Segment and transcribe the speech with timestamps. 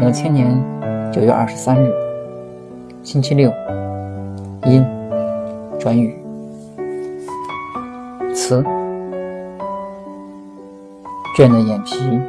[0.00, 0.48] 两千年
[1.12, 1.92] 九月二十三日，
[3.02, 3.52] 星期六，
[4.64, 4.84] 阴
[5.78, 6.16] 转雨，
[8.34, 8.64] 词。
[11.36, 12.20] 倦的眼皮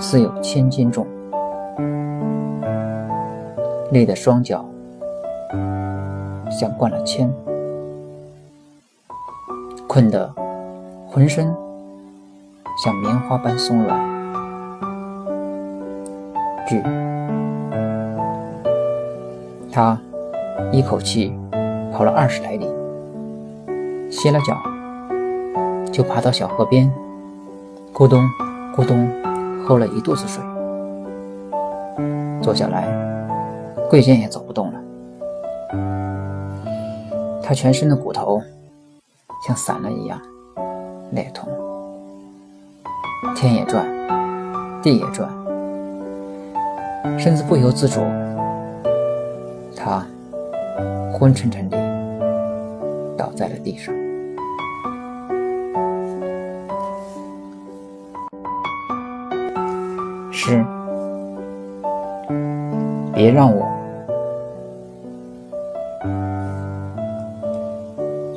[0.00, 1.06] 似有千斤重，
[3.92, 4.64] 累的双脚
[6.50, 7.30] 像灌了铅，
[9.88, 10.30] 困得
[11.08, 11.52] 浑身
[12.84, 13.98] 像棉花般松软。
[19.72, 19.98] 他
[20.70, 21.32] 一口气
[21.92, 22.68] 跑了二十来里，
[24.10, 24.54] 歇了脚，
[25.90, 26.92] 就爬到小河边，
[27.94, 28.22] 咕咚
[28.76, 29.08] 咕咚
[29.64, 30.42] 喝了一肚子水，
[32.42, 32.86] 坐下来，
[33.88, 34.80] 贵贱也走不动了。
[37.42, 38.42] 他全身的骨头
[39.46, 40.20] 像散了一样，
[41.12, 41.48] 累痛。
[43.34, 43.84] 天也转，
[44.82, 45.28] 地也转。
[47.18, 48.00] 身子不由自主，
[49.76, 50.04] 他
[51.12, 51.76] 昏沉沉地
[53.16, 53.94] 倒在了地上。
[60.30, 60.64] 诗，
[63.14, 63.66] 别让我，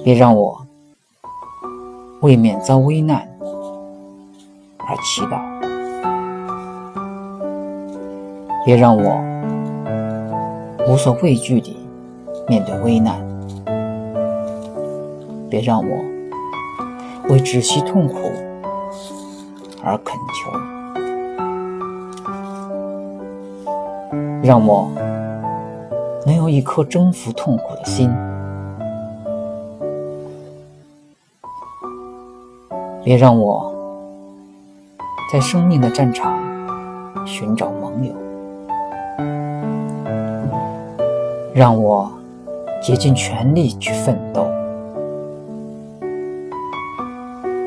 [0.04, 0.61] 别让我
[2.22, 3.28] 为免遭危难
[4.78, 5.42] 而祈祷。
[8.64, 9.20] 别让我
[10.88, 11.76] 无所畏惧地
[12.48, 13.20] 面对危难，
[15.50, 15.98] 别让我
[17.30, 18.20] 为止息痛苦
[19.84, 20.52] 而恳求，
[24.44, 24.92] 让我
[26.24, 28.12] 能有一颗征服痛苦的心。
[33.04, 33.74] 别让我
[35.32, 36.38] 在生命的战场
[37.26, 38.14] 寻找盟友。
[41.54, 42.10] 让我
[42.82, 44.48] 竭尽全力去奋斗，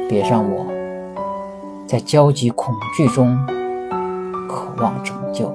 [0.09, 0.65] 别让我
[1.87, 3.37] 在焦急恐惧中
[4.49, 5.53] 渴望拯救，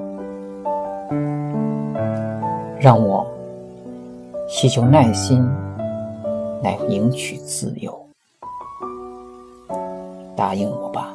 [2.78, 3.26] 让我
[4.48, 5.44] 祈求耐心
[6.62, 7.99] 来赢取自由。
[10.40, 11.14] 答应我吧，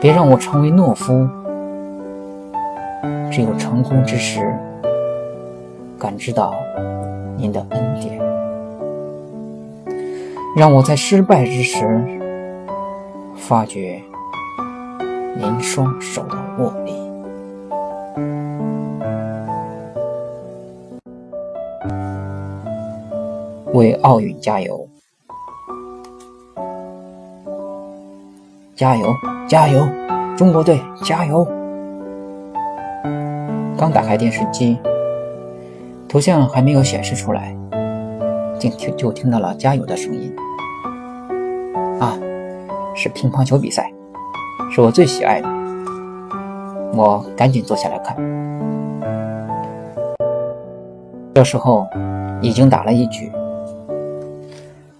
[0.00, 1.28] 别让我成为懦夫。
[3.32, 4.56] 只有成功之时。
[5.98, 6.54] 感知到
[7.36, 8.16] 您的恩典，
[10.56, 12.20] 让我在失败之时
[13.34, 14.00] 发觉
[15.36, 16.94] 您双手的握力。
[23.72, 24.88] 为奥运加油！
[28.76, 29.16] 加油！
[29.48, 29.88] 加油！
[30.36, 31.48] 中国队加油！
[33.74, 34.78] 刚打开电视机。
[36.06, 37.56] 头像还没有显示出来，
[38.58, 40.30] 竟听就听到了加油的声音。
[41.98, 42.18] 啊，
[42.94, 43.90] 是乒乓球比赛，
[44.70, 45.48] 是我最喜爱的。
[46.92, 48.14] 我赶紧坐下来看。
[51.34, 51.86] 这时候
[52.42, 53.32] 已经打了一局，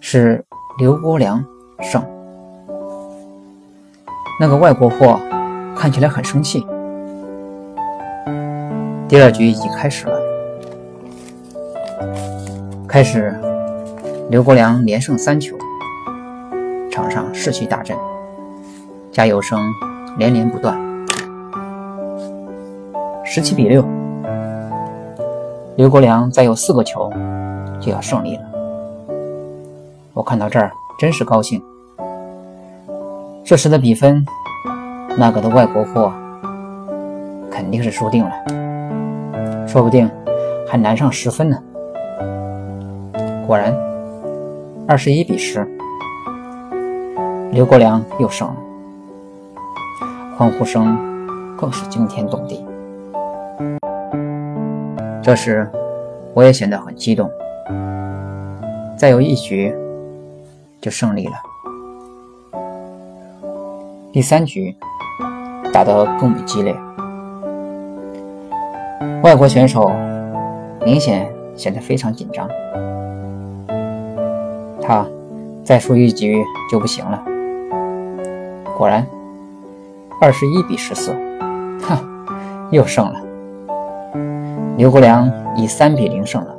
[0.00, 0.42] 是
[0.78, 1.44] 刘国梁
[1.82, 2.02] 胜。
[4.38, 5.18] 那个外国货
[5.74, 6.66] 看起来很生气。
[9.08, 10.20] 第二局已经开始了。
[12.86, 13.34] 开始，
[14.30, 15.56] 刘国梁连胜三球，
[16.90, 17.96] 场上士气大振，
[19.10, 19.60] 加油声
[20.18, 20.78] 连连不断。
[23.24, 23.84] 十七比六，
[25.76, 27.10] 刘国梁再有四个球
[27.80, 28.42] 就要胜利了。
[30.12, 31.62] 我看到这儿真是高兴。
[33.46, 34.26] 这时的比分，
[35.16, 36.12] 那个的外国货
[37.48, 38.32] 肯定是输定了，
[39.68, 40.10] 说不定
[40.66, 41.56] 还难上十分呢。
[43.46, 43.72] 果然，
[44.88, 45.64] 二十一比十，
[47.52, 48.56] 刘国梁又胜了，
[50.36, 50.98] 欢呼声
[51.56, 52.66] 更是惊天动地。
[55.22, 55.70] 这时，
[56.34, 57.30] 我也显得很激动。
[58.96, 59.72] 再有一局
[60.80, 61.34] 就胜利了。
[64.16, 64.74] 第三局
[65.74, 66.74] 打得更为激烈，
[69.22, 69.92] 外国选手
[70.86, 72.48] 明显显得非常紧张。
[74.80, 75.06] 他
[75.62, 77.22] 再输一局就不行了。
[78.74, 79.06] 果然，
[80.18, 81.12] 二十一比十四，
[81.82, 82.00] 哈，
[82.70, 83.20] 又胜了。
[84.78, 86.56] 刘国梁以三比零胜了。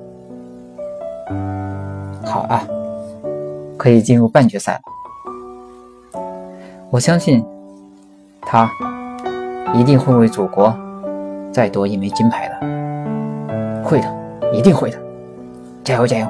[2.24, 2.62] 好啊，
[3.78, 4.82] 可以进入半决赛了。
[6.90, 7.44] 我相信
[8.42, 8.70] 他
[9.76, 10.74] 一定会为祖国
[11.52, 14.08] 再夺一枚金牌的，会的，
[14.54, 14.98] 一定会的，
[15.84, 16.28] 加油加油！